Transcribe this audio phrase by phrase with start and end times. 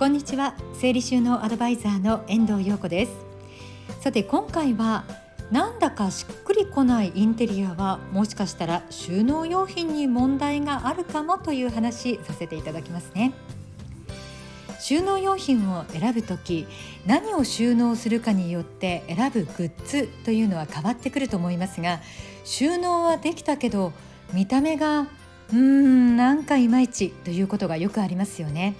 [0.00, 0.54] こんにちは。
[0.72, 3.12] 整理収納アドバイザーの遠藤陽子です。
[4.00, 5.04] さて今回は
[5.50, 13.34] なんだかしっくりこないインテリアはもしかしたら収納用品に問題があるかもという話させていただきますね。
[14.80, 16.66] 収納用品を選ぶ時
[17.04, 22.00] 何を収納するかによって選ぶグッズというのは変わってくると思いますが
[22.46, 23.92] 収納はできたけど
[24.32, 28.76] 見た目がうーんなんかいまいちということがよくありますよね。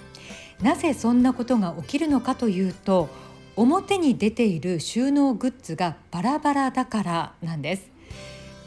[0.61, 3.09] なぜそんなことが起きるのかというと
[3.55, 7.91] 表に出ている収納グッズがバラバラだからなんです。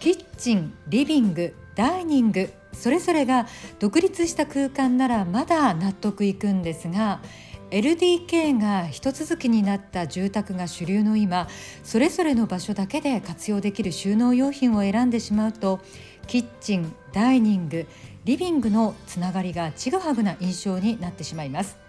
[0.01, 3.47] キッチンリビングダイニングそれぞれが
[3.79, 7.23] 独立した空間ならまだ納得いくんですが
[7.71, 11.49] LDK が一続きになった住宅が主流の今
[11.83, 15.81] それぞれの場所だけで活用できる収納用品を選んでしまうと
[16.27, 17.87] キッチンダイニング
[18.25, 21.84] リビングのつながりがちぐはぐな印象になってしまいます。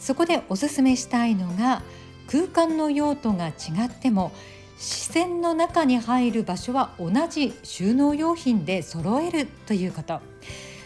[0.00, 1.82] そこでおすすめしたいのが
[2.26, 3.52] 空間の用途が違
[3.86, 4.32] っても
[4.78, 10.20] 視線の中に入る場所は同じ収納用品で揃えるということ。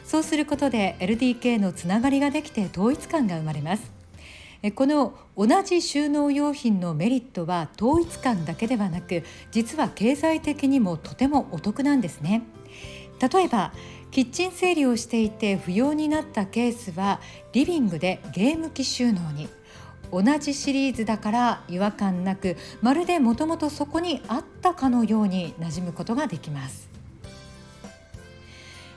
[0.05, 3.93] そうすることで LDK のつながりができて統一感が生まれます。
[4.75, 12.43] この同じ収納用品のメリットは統一感だけではなく実は経済的にもとてもお得なんですね。
[13.21, 13.73] 例えば
[14.11, 17.21] キッチン整理をしていて不要になったケースは
[17.53, 19.49] リビングでゲーム機収納に
[20.13, 26.89] 同じシリーズだから違和感なくまるでもともとそこにあったかのように馴染むことができます。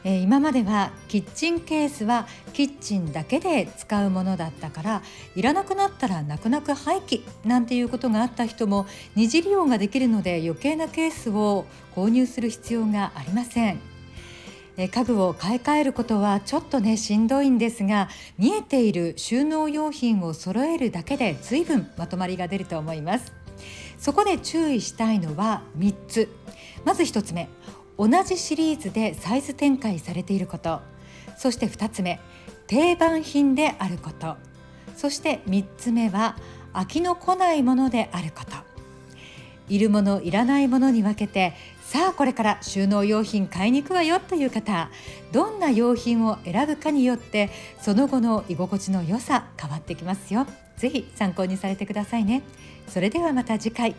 [0.03, 5.01] え今まではキッチンケースはキッチンだけで使うものだったから
[5.35, 11.65] いらなくなったら泣く泣く廃棄なんていうことがあった人も二次利用ができるので余計なケースを
[11.95, 13.96] 購入する必要がありません。
[14.77, 23.33] 家具を買い替えることはちょっとねしんどいんですが見えている収納用品を揃えるだけで随分まとまりが出ると思います。
[23.97, 26.29] そこで注意したいのは3つ。
[26.85, 27.49] まず1つ目
[27.97, 30.81] 同じシリーズでサイズ展開されていること。
[31.37, 32.19] そして2つ目
[32.67, 34.37] 定番品であること。
[34.95, 36.37] そして3つ目は
[36.73, 38.66] 飽きのこないものであること。
[39.69, 44.89] いるものいらないものに分けてさあこれから収納用品買いに行くわよという方
[45.31, 47.49] どんな用品を選ぶかによって
[47.81, 50.45] その後の居心地の良さ変わってきますよ。
[50.77, 52.43] ぜひ参考にされてくださいね。
[52.87, 53.95] それではまた次回。